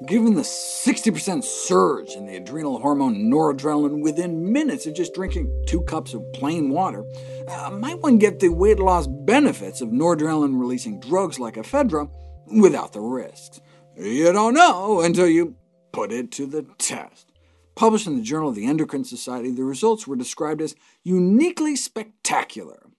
Given 0.07 0.33
the 0.33 0.41
60% 0.41 1.43
surge 1.43 2.15
in 2.15 2.25
the 2.25 2.37
adrenal 2.37 2.79
hormone 2.79 3.29
noradrenaline 3.31 4.01
within 4.01 4.51
minutes 4.51 4.87
of 4.87 4.95
just 4.95 5.13
drinking 5.13 5.65
two 5.67 5.81
cups 5.81 6.15
of 6.15 6.23
plain 6.33 6.71
water, 6.71 7.05
uh, 7.47 7.69
might 7.69 7.99
one 7.99 8.17
get 8.17 8.39
the 8.39 8.49
weight 8.49 8.79
loss 8.79 9.05
benefits 9.05 9.79
of 9.79 9.89
noradrenaline-releasing 9.89 10.99
drugs 11.01 11.39
like 11.39 11.53
ephedra 11.53 12.09
without 12.47 12.93
the 12.93 12.99
risks? 12.99 13.61
You 13.95 14.33
don't 14.33 14.55
know 14.55 15.01
until 15.01 15.27
you 15.27 15.55
put 15.91 16.11
it 16.11 16.31
to 16.31 16.47
the 16.47 16.65
test. 16.79 17.31
Published 17.75 18.07
in 18.07 18.17
the 18.17 18.23
Journal 18.23 18.49
of 18.49 18.55
the 18.55 18.65
Endocrine 18.65 19.05
Society, 19.05 19.51
the 19.51 19.63
results 19.63 20.07
were 20.07 20.15
described 20.15 20.61
as 20.61 20.75
uniquely 21.03 21.75
spectacular. 21.75 22.89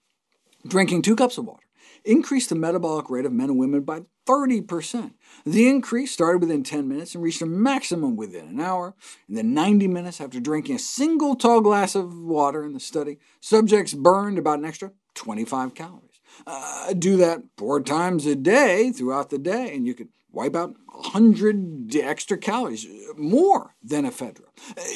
Drinking 0.68 1.02
two 1.02 1.16
cups 1.16 1.37
of 1.37 1.47
water 1.47 1.64
increased 2.04 2.49
the 2.49 2.54
metabolic 2.54 3.11
rate 3.11 3.25
of 3.25 3.32
men 3.32 3.50
and 3.50 3.59
women 3.59 3.82
by 3.82 4.02
30%. 4.26 5.12
The 5.44 5.68
increase 5.68 6.12
started 6.12 6.40
within 6.40 6.62
10 6.62 6.88
minutes 6.88 7.14
and 7.14 7.25
reached 7.25 7.42
a 7.42 7.47
maximum 7.47 8.16
within 8.16 8.47
an 8.47 8.61
hour. 8.61 8.94
In 9.28 9.35
the 9.35 9.42
90 9.42 9.88
minutes 9.88 10.21
after 10.21 10.40
drinking 10.40 10.76
a 10.76 10.78
single 10.78 11.35
tall 11.35 11.61
glass 11.61 11.94
of 11.94 12.16
water 12.16 12.64
in 12.64 12.73
the 12.73 12.80
study, 12.80 13.18
subjects 13.40 13.94
burned 13.94 14.38
about 14.38 14.59
an 14.59 14.64
extra 14.64 14.92
25 15.14 15.75
calories. 15.75 16.12
Uh, 16.47 16.93
do 16.95 17.17
that 17.17 17.43
four 17.57 17.81
times 17.81 18.27
a 18.27 18.35
day 18.35 18.91
throughout 18.93 19.31
the 19.31 19.39
day, 19.39 19.75
and 19.75 19.87
you 19.87 19.95
could 19.95 20.09
wipe 20.33 20.57
out 20.57 20.75
100 20.87 21.95
extra 21.97 22.39
calories, 22.39 22.87
more 23.17 23.75
than 23.83 24.05
ephedra. 24.05 24.47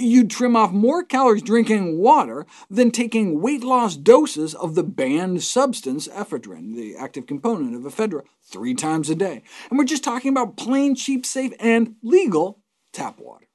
You'd 0.01 0.31
trim 0.31 0.57
off 0.57 0.73
more 0.73 1.05
calories 1.05 1.43
drinking 1.43 1.99
water 1.99 2.47
than 2.71 2.91
taking 2.91 3.41
weight 3.41 3.63
loss 3.63 3.97
doses 3.97 4.55
of 4.55 4.75
the 4.75 4.83
banned 4.83 5.43
substance 5.43 6.09
ephedrine, 6.09 6.75
the 6.75 6.97
active 6.97 7.27
component 7.27 7.75
of 7.75 7.83
ephedra, 7.83 8.23
three 8.43 8.75
times 8.75 9.11
a 9.11 9.15
day. 9.15 9.43
And 9.69 9.79
we're 9.79 9.85
just 9.85 10.05
talking 10.05 10.31
about 10.31 10.57
plain, 10.57 10.95
cheap, 10.95 11.27
safe, 11.27 11.53
and 11.61 11.97
legal 12.03 12.61
tap 12.93 13.19
water. 13.19 13.46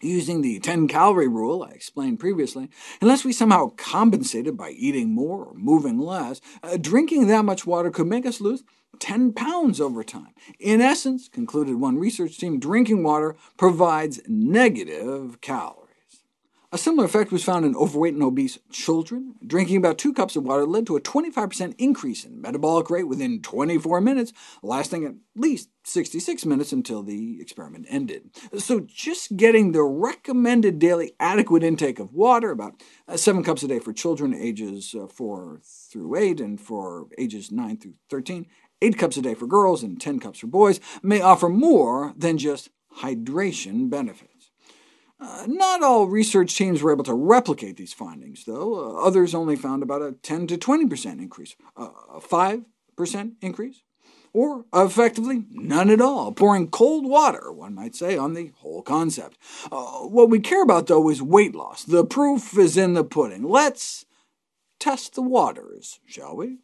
Using 0.00 0.42
the 0.42 0.60
10-calorie 0.60 1.26
rule 1.26 1.64
I 1.64 1.72
explained 1.72 2.20
previously, 2.20 2.70
unless 3.00 3.24
we 3.24 3.32
somehow 3.32 3.70
compensated 3.76 4.56
by 4.56 4.70
eating 4.70 5.12
more 5.12 5.46
or 5.46 5.54
moving 5.54 5.98
less, 5.98 6.40
uh, 6.62 6.76
drinking 6.76 7.26
that 7.26 7.44
much 7.44 7.66
water 7.66 7.90
could 7.90 8.06
make 8.06 8.24
us 8.24 8.40
lose 8.40 8.62
10 9.00 9.32
pounds 9.32 9.80
over 9.80 10.04
time. 10.04 10.34
In 10.60 10.80
essence, 10.80 11.28
concluded 11.28 11.80
one 11.80 11.98
research 11.98 12.38
team, 12.38 12.60
drinking 12.60 13.02
water 13.02 13.34
provides 13.56 14.20
negative 14.28 15.40
calories. 15.40 15.87
A 16.70 16.76
similar 16.76 17.06
effect 17.06 17.32
was 17.32 17.44
found 17.44 17.64
in 17.64 17.74
overweight 17.74 18.12
and 18.12 18.22
obese 18.22 18.58
children. 18.70 19.36
Drinking 19.46 19.78
about 19.78 19.96
two 19.96 20.12
cups 20.12 20.36
of 20.36 20.44
water 20.44 20.66
led 20.66 20.86
to 20.86 20.96
a 20.96 21.00
25% 21.00 21.74
increase 21.78 22.26
in 22.26 22.42
metabolic 22.42 22.90
rate 22.90 23.08
within 23.08 23.40
24 23.40 24.02
minutes, 24.02 24.34
lasting 24.62 25.06
at 25.06 25.14
least 25.34 25.70
66 25.84 26.44
minutes 26.44 26.70
until 26.70 27.02
the 27.02 27.40
experiment 27.40 27.86
ended. 27.88 28.30
So 28.58 28.80
just 28.80 29.34
getting 29.38 29.72
the 29.72 29.82
recommended 29.82 30.78
daily 30.78 31.14
adequate 31.18 31.62
intake 31.62 31.98
of 31.98 32.12
water, 32.12 32.50
about 32.50 32.74
uh, 33.08 33.16
7 33.16 33.42
cups 33.42 33.62
a 33.62 33.68
day 33.68 33.78
for 33.78 33.94
children 33.94 34.34
ages 34.34 34.94
uh, 34.94 35.06
4 35.06 35.62
through 35.64 36.16
8, 36.16 36.38
and 36.38 36.60
for 36.60 37.06
ages 37.16 37.50
9 37.50 37.78
through 37.78 37.94
13, 38.10 38.46
8 38.82 38.98
cups 38.98 39.16
a 39.16 39.22
day 39.22 39.32
for 39.32 39.46
girls 39.46 39.82
and 39.82 39.98
10 39.98 40.20
cups 40.20 40.40
for 40.40 40.48
boys, 40.48 40.80
may 41.02 41.22
offer 41.22 41.48
more 41.48 42.12
than 42.14 42.36
just 42.36 42.68
hydration 42.98 43.88
benefits. 43.88 44.37
Uh, 45.20 45.44
not 45.48 45.82
all 45.82 46.06
research 46.06 46.56
teams 46.56 46.82
were 46.82 46.92
able 46.92 47.04
to 47.04 47.14
replicate 47.14 47.76
these 47.76 47.92
findings, 47.92 48.44
though. 48.44 48.74
Uh, 48.74 49.02
others 49.04 49.34
only 49.34 49.56
found 49.56 49.82
about 49.82 50.02
a 50.02 50.12
10 50.12 50.46
to 50.46 50.56
20% 50.56 51.18
increase, 51.18 51.56
uh, 51.76 51.88
a 52.14 52.20
5% 52.20 53.32
increase, 53.40 53.82
or 54.32 54.64
effectively 54.72 55.44
none 55.50 55.90
at 55.90 56.00
all, 56.00 56.30
pouring 56.30 56.68
cold 56.68 57.04
water, 57.04 57.50
one 57.50 57.74
might 57.74 57.96
say, 57.96 58.16
on 58.16 58.34
the 58.34 58.52
whole 58.58 58.82
concept. 58.82 59.36
Uh, 59.72 60.00
what 60.02 60.30
we 60.30 60.38
care 60.38 60.62
about, 60.62 60.86
though, 60.86 61.08
is 61.08 61.20
weight 61.20 61.54
loss. 61.54 61.82
The 61.82 62.04
proof 62.04 62.56
is 62.56 62.76
in 62.76 62.94
the 62.94 63.04
pudding. 63.04 63.42
Let's 63.42 64.04
test 64.78 65.14
the 65.14 65.22
waters, 65.22 65.98
shall 66.06 66.36
we? 66.36 66.58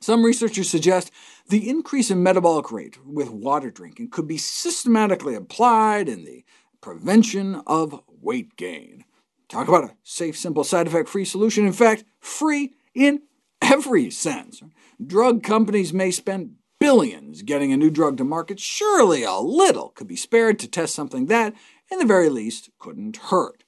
Some 0.00 0.24
researchers 0.24 0.68
suggest 0.68 1.10
the 1.48 1.68
increase 1.68 2.10
in 2.10 2.22
metabolic 2.22 2.70
rate 2.70 2.98
with 3.04 3.30
water 3.30 3.70
drinking 3.70 4.10
could 4.10 4.28
be 4.28 4.38
systematically 4.38 5.34
applied 5.34 6.08
in 6.08 6.24
the 6.24 6.44
prevention 6.80 7.62
of 7.66 8.00
weight 8.08 8.56
gain. 8.56 9.04
Talk 9.48 9.68
about 9.68 9.84
a 9.84 9.96
safe, 10.02 10.36
simple, 10.36 10.64
side 10.64 10.86
effect-free 10.86 11.24
solution. 11.24 11.66
In 11.66 11.72
fact, 11.72 12.04
free 12.20 12.74
in 12.94 13.22
every 13.62 14.10
sense. 14.10 14.62
Drug 15.04 15.42
companies 15.42 15.92
may 15.92 16.10
spend 16.10 16.56
billions 16.78 17.42
getting 17.42 17.72
a 17.72 17.76
new 17.76 17.90
drug 17.90 18.16
to 18.18 18.24
market. 18.24 18.60
Surely 18.60 19.22
a 19.22 19.36
little 19.36 19.90
could 19.90 20.06
be 20.06 20.16
spared 20.16 20.58
to 20.58 20.68
test 20.68 20.94
something 20.94 21.26
that, 21.26 21.54
in 21.90 21.98
the 21.98 22.04
very 22.04 22.28
least, 22.28 22.70
couldn't 22.78 23.16
hurt. 23.16 23.64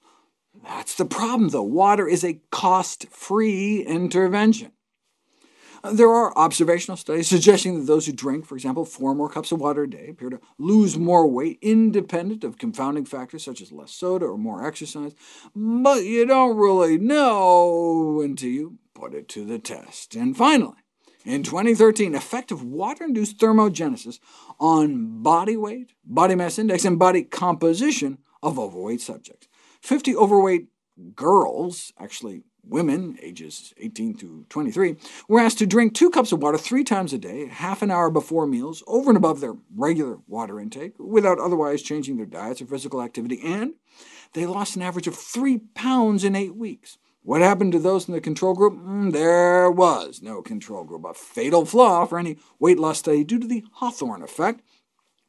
That's 0.62 0.94
the 0.94 1.06
problem, 1.06 1.48
though. 1.48 1.62
Water 1.62 2.06
is 2.06 2.24
a 2.24 2.40
cost-free 2.50 3.82
intervention. 3.86 4.72
There 5.82 6.10
are 6.10 6.36
observational 6.36 6.98
studies 6.98 7.28
suggesting 7.28 7.78
that 7.78 7.86
those 7.86 8.04
who 8.04 8.12
drink, 8.12 8.44
for 8.44 8.54
example, 8.54 8.84
four 8.84 9.14
more 9.14 9.30
cups 9.30 9.50
of 9.50 9.60
water 9.60 9.84
a 9.84 9.90
day 9.90 10.08
appear 10.10 10.30
to 10.30 10.40
lose 10.58 10.98
more 10.98 11.26
weight, 11.26 11.58
independent 11.62 12.44
of 12.44 12.58
confounding 12.58 13.06
factors 13.06 13.44
such 13.44 13.62
as 13.62 13.72
less 13.72 13.92
soda 13.92 14.26
or 14.26 14.36
more 14.36 14.66
exercise, 14.66 15.14
but 15.54 16.04
you 16.04 16.26
don't 16.26 16.56
really 16.56 16.98
know 16.98 18.20
until 18.20 18.50
you 18.50 18.78
put 18.94 19.14
it 19.14 19.26
to 19.28 19.44
the 19.46 19.58
test. 19.58 20.14
And 20.14 20.36
finally, 20.36 20.76
in 21.24 21.42
2013, 21.42 22.14
effective 22.14 22.62
water-induced 22.62 23.38
thermogenesis 23.38 24.18
on 24.58 25.22
body 25.22 25.56
weight, 25.56 25.92
body 26.04 26.34
mass 26.34 26.58
index, 26.58 26.84
and 26.84 26.98
body 26.98 27.22
composition 27.22 28.18
of 28.42 28.58
overweight 28.58 29.00
subjects. 29.00 29.48
50 29.80 30.14
overweight 30.14 30.68
girls, 31.14 31.92
actually 31.98 32.42
Women, 32.70 33.18
ages 33.20 33.74
18 33.78 34.14
to 34.18 34.46
23, 34.48 34.96
were 35.28 35.40
asked 35.40 35.58
to 35.58 35.66
drink 35.66 35.92
two 35.92 36.08
cups 36.08 36.30
of 36.32 36.40
water 36.40 36.56
three 36.56 36.84
times 36.84 37.12
a 37.12 37.18
day, 37.18 37.46
half 37.46 37.82
an 37.82 37.90
hour 37.90 38.10
before 38.10 38.46
meals, 38.46 38.82
over 38.86 39.10
and 39.10 39.16
above 39.16 39.40
their 39.40 39.56
regular 39.76 40.18
water 40.28 40.60
intake, 40.60 40.94
without 40.98 41.40
otherwise 41.40 41.82
changing 41.82 42.16
their 42.16 42.26
diets 42.26 42.62
or 42.62 42.66
physical 42.66 43.02
activity, 43.02 43.40
and 43.44 43.74
they 44.34 44.46
lost 44.46 44.76
an 44.76 44.82
average 44.82 45.08
of 45.08 45.16
three 45.16 45.58
pounds 45.74 46.22
in 46.22 46.36
eight 46.36 46.54
weeks. 46.54 46.98
What 47.22 47.42
happened 47.42 47.72
to 47.72 47.78
those 47.78 48.08
in 48.08 48.14
the 48.14 48.20
control 48.20 48.54
group? 48.54 48.74
Mm, 48.74 49.12
there 49.12 49.70
was 49.70 50.22
no 50.22 50.40
control 50.40 50.84
group, 50.84 51.04
a 51.04 51.12
fatal 51.12 51.66
flaw 51.66 52.06
for 52.06 52.18
any 52.18 52.38
weight 52.58 52.78
loss 52.78 53.00
study 53.00 53.24
due 53.24 53.38
to 53.38 53.46
the 53.46 53.64
Hawthorne 53.72 54.22
effect, 54.22 54.62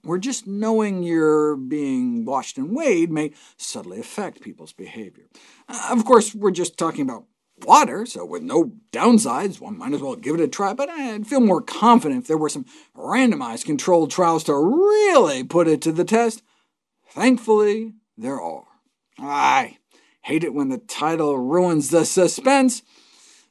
where 0.04 0.18
just 0.18 0.48
knowing 0.48 1.04
you're 1.04 1.56
being 1.56 2.24
watched 2.24 2.58
and 2.58 2.76
weighed 2.76 3.12
may 3.12 3.34
subtly 3.58 4.00
affect 4.00 4.42
people's 4.42 4.74
behavior. 4.74 5.26
Uh, 5.68 5.90
of 5.92 6.06
course, 6.06 6.34
we're 6.34 6.52
just 6.52 6.78
talking 6.78 7.02
about 7.02 7.26
water, 7.66 8.06
so 8.06 8.26
with 8.26 8.44
no 8.44 8.72
downsides, 8.92 9.60
one 9.60 9.78
might 9.78 9.94
as 9.94 10.02
well 10.02 10.16
give 10.16 10.36
it 10.36 10.42
a 10.42 10.48
try, 10.48 10.74
but 10.74 10.90
I'd 10.90 11.28
feel 11.28 11.40
more 11.40 11.62
confident 11.62 12.22
if 12.22 12.28
there 12.28 12.38
were 12.38 12.50
some 12.50 12.66
randomized 12.96 13.66
controlled 13.66 14.12
trials 14.12 14.44
to 14.46 14.56
really 14.56 15.44
put 15.44 15.68
it 15.68 15.82
to 15.82 15.92
the 15.92 16.06
test. 16.06 16.44
Thankfully, 17.10 17.94
there 18.18 18.42
are. 18.42 18.66
I 19.20 19.78
hate 20.22 20.44
it 20.44 20.54
when 20.54 20.70
the 20.70 20.78
title 20.78 21.38
ruins 21.38 21.90
the 21.90 22.06
suspense. 22.06 22.84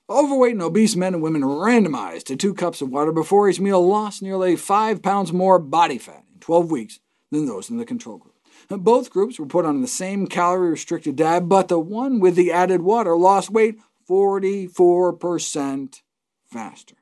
Overweight 0.09 0.55
and 0.55 0.63
obese 0.63 0.97
men 0.97 1.15
and 1.15 1.23
women 1.23 1.43
randomized 1.43 2.25
to 2.25 2.37
two 2.37 2.55
cups 2.55 2.83
of 2.83 2.91
water 2.91 3.13
before 3.13 3.49
each 3.49 3.61
meal 3.61 3.87
lost 3.87 4.23
nearly 4.23 4.57
5 4.57 5.03
pounds 5.03 5.33
more 5.33 5.59
body 5.59 5.99
fat 5.99 6.25
in 6.33 6.41
12 6.41 6.71
weeks 6.71 6.99
than 7.31 7.47
those 7.47 7.71
in 7.71 7.77
the 7.77 7.85
control 7.85 8.19
group. 8.19 8.35
Both 8.69 9.11
groups 9.11 9.39
were 9.39 9.47
put 9.47 9.65
on 9.65 9.81
the 9.81 9.89
same 9.89 10.27
calorie-restricted 10.27 11.17
diet, 11.17 11.49
but 11.49 11.69
the 11.69 11.79
one 11.79 12.21
with 12.21 12.37
the 12.37 12.53
added 12.53 12.83
water 12.83 13.17
lost 13.17 13.51
weight 13.51 13.79
44% 14.11 16.03
faster. 16.51 16.97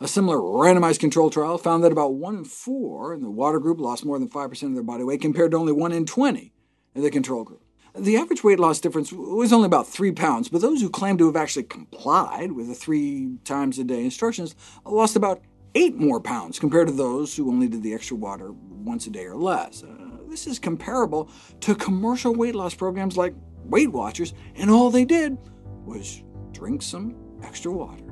A 0.00 0.08
similar 0.08 0.38
randomized 0.38 1.00
control 1.00 1.28
trial 1.30 1.58
found 1.58 1.84
that 1.84 1.92
about 1.92 2.14
1 2.14 2.36
in 2.36 2.44
4 2.44 3.14
in 3.14 3.20
the 3.22 3.30
water 3.30 3.58
group 3.58 3.78
lost 3.78 4.04
more 4.04 4.18
than 4.18 4.28
5% 4.28 4.62
of 4.62 4.74
their 4.74 4.82
body 4.82 5.04
weight, 5.04 5.20
compared 5.20 5.50
to 5.50 5.58
only 5.58 5.72
1 5.72 5.92
in 5.92 6.06
20 6.06 6.52
in 6.94 7.02
the 7.02 7.10
control 7.10 7.44
group. 7.44 7.62
The 7.94 8.16
average 8.16 8.44
weight 8.44 8.58
loss 8.58 8.80
difference 8.80 9.12
was 9.12 9.52
only 9.52 9.66
about 9.66 9.88
3 9.88 10.12
pounds, 10.12 10.48
but 10.48 10.60
those 10.60 10.80
who 10.80 10.90
claimed 10.90 11.18
to 11.20 11.26
have 11.26 11.36
actually 11.36 11.64
complied 11.64 12.52
with 12.52 12.68
the 12.68 12.74
three 12.74 13.38
times 13.44 13.78
a 13.78 13.84
day 13.84 14.04
instructions 14.04 14.54
lost 14.84 15.16
about 15.16 15.40
eight 15.74 15.96
more 15.96 16.20
pounds 16.20 16.58
compared 16.58 16.88
to 16.88 16.94
those 16.94 17.36
who 17.36 17.48
only 17.48 17.68
did 17.68 17.82
the 17.82 17.94
extra 17.94 18.16
water 18.16 18.52
once 18.52 19.06
a 19.06 19.10
day 19.10 19.24
or 19.24 19.36
less. 19.36 19.82
Uh, 19.82 20.18
this 20.28 20.46
is 20.46 20.58
comparable 20.58 21.30
to 21.60 21.74
commercial 21.74 22.34
weight 22.34 22.54
loss 22.54 22.74
programs 22.74 23.16
like 23.16 23.34
Weight 23.68 23.92
Watchers, 23.92 24.34
and 24.54 24.70
all 24.70 24.90
they 24.90 25.04
did 25.04 25.36
was 25.84 26.22
drink 26.52 26.82
some 26.82 27.16
extra 27.42 27.72
water. 27.72 28.02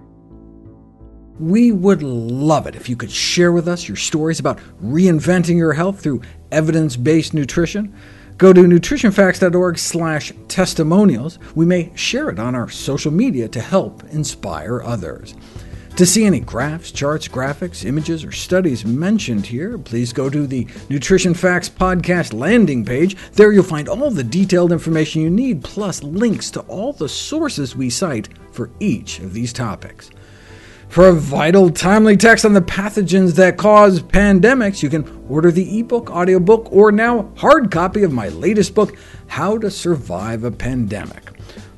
We 1.40 1.72
would 1.72 2.02
love 2.02 2.66
it 2.66 2.76
if 2.76 2.88
you 2.88 2.94
could 2.94 3.10
share 3.10 3.50
with 3.50 3.66
us 3.66 3.88
your 3.88 3.96
stories 3.96 4.38
about 4.38 4.60
reinventing 4.82 5.56
your 5.56 5.72
health 5.72 6.00
through 6.00 6.22
evidence-based 6.52 7.34
nutrition. 7.34 7.92
Go 8.36 8.52
to 8.52 8.62
nutritionfacts.org 8.62 9.78
slash 9.78 10.32
testimonials. 10.48 11.38
We 11.54 11.66
may 11.66 11.90
share 11.96 12.30
it 12.30 12.38
on 12.38 12.54
our 12.54 12.68
social 12.68 13.12
media 13.12 13.48
to 13.48 13.60
help 13.60 14.04
inspire 14.04 14.82
others. 14.82 15.34
To 15.96 16.04
see 16.04 16.24
any 16.24 16.40
graphs, 16.40 16.90
charts, 16.90 17.28
graphics, 17.28 17.84
images, 17.84 18.24
or 18.24 18.32
studies 18.32 18.84
mentioned 18.84 19.46
here, 19.46 19.78
please 19.78 20.12
go 20.12 20.28
to 20.28 20.44
the 20.44 20.66
Nutrition 20.88 21.34
Facts 21.34 21.68
Podcast 21.68 22.32
landing 22.32 22.84
page. 22.84 23.16
There 23.34 23.52
you'll 23.52 23.62
find 23.62 23.88
all 23.88 24.10
the 24.10 24.24
detailed 24.24 24.72
information 24.72 25.22
you 25.22 25.30
need, 25.30 25.62
plus 25.62 26.02
links 26.02 26.50
to 26.50 26.62
all 26.62 26.92
the 26.92 27.08
sources 27.08 27.76
we 27.76 27.90
cite 27.90 28.28
for 28.50 28.70
each 28.80 29.20
of 29.20 29.34
these 29.34 29.52
topics. 29.52 30.10
For 30.88 31.06
a 31.06 31.12
vital, 31.12 31.70
timely 31.70 32.16
text 32.16 32.44
on 32.44 32.54
the 32.54 32.60
pathogens 32.60 33.36
that 33.36 33.56
cause 33.56 34.00
pandemics, 34.00 34.82
you 34.82 34.90
can 34.90 35.24
order 35.28 35.52
the 35.52 35.78
ebook, 35.78 36.10
audiobook, 36.10 36.72
or 36.72 36.90
now 36.90 37.30
hard 37.36 37.70
copy 37.70 38.02
of 38.02 38.12
my 38.12 38.30
latest 38.30 38.74
book, 38.74 38.96
How 39.28 39.58
to 39.58 39.70
Survive 39.70 40.42
a 40.42 40.50
Pandemic. 40.50 41.30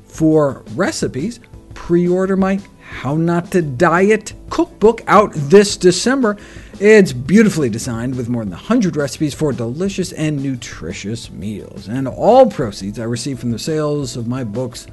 For 0.05 0.63
recipes, 0.73 1.39
pre-order 1.75 2.35
my 2.35 2.59
how 2.89 3.15
Not 3.15 3.51
to 3.51 3.61
Diet 3.61 4.33
cookbook 4.49 5.01
out 5.07 5.31
this 5.33 5.77
December. 5.77 6.37
It's 6.79 7.13
beautifully 7.13 7.69
designed 7.69 8.15
with 8.15 8.29
more 8.29 8.43
than 8.43 8.51
100 8.51 8.95
recipes 8.95 9.33
for 9.33 9.51
delicious 9.51 10.13
and 10.13 10.41
nutritious 10.41 11.29
meals, 11.29 11.87
and 11.87 12.07
all 12.07 12.49
proceeds 12.49 12.99
I 12.99 13.03
receive 13.03 13.39
from 13.39 13.51
the 13.51 13.59
sales 13.59 14.15
of 14.17 14.27
my 14.27 14.43
books 14.43 14.87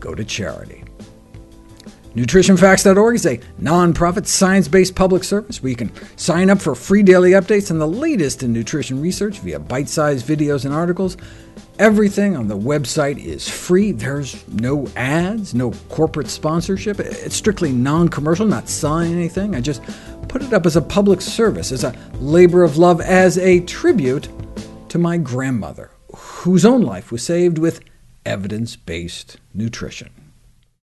go 0.00 0.14
to 0.14 0.24
charity. 0.24 0.84
NutritionFacts.org 2.14 3.14
is 3.14 3.24
a 3.24 3.38
nonprofit, 3.58 4.26
science-based 4.26 4.94
public 4.94 5.24
service 5.24 5.62
where 5.62 5.70
you 5.70 5.76
can 5.76 5.90
sign 6.18 6.50
up 6.50 6.60
for 6.60 6.74
free 6.74 7.02
daily 7.02 7.30
updates 7.30 7.70
on 7.70 7.78
the 7.78 7.88
latest 7.88 8.42
in 8.42 8.52
nutrition 8.52 9.00
research 9.00 9.38
via 9.38 9.58
bite-sized 9.58 10.26
videos 10.26 10.66
and 10.66 10.74
articles. 10.74 11.16
Everything 11.78 12.36
on 12.36 12.48
the 12.48 12.58
website 12.58 13.18
is 13.18 13.48
free. 13.48 13.92
There's 13.92 14.46
no 14.48 14.86
ads, 14.94 15.54
no 15.54 15.70
corporate 15.88 16.28
sponsorship. 16.28 17.00
It's 17.00 17.34
strictly 17.34 17.72
non-commercial, 17.72 18.46
not 18.46 18.68
selling 18.68 19.14
anything. 19.14 19.54
I 19.54 19.62
just 19.62 19.82
put 20.28 20.42
it 20.42 20.52
up 20.52 20.66
as 20.66 20.76
a 20.76 20.82
public 20.82 21.22
service, 21.22 21.72
as 21.72 21.82
a 21.82 21.96
labor 22.20 22.62
of 22.62 22.76
love, 22.76 23.00
as 23.00 23.38
a 23.38 23.60
tribute 23.60 24.28
to 24.90 24.98
my 24.98 25.16
grandmother, 25.16 25.90
whose 26.14 26.66
own 26.66 26.82
life 26.82 27.10
was 27.10 27.22
saved 27.22 27.56
with 27.56 27.80
evidence-based 28.26 29.38
nutrition. 29.54 30.10